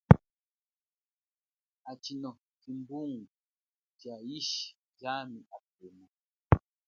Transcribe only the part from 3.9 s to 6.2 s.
tsha yishi jami apema.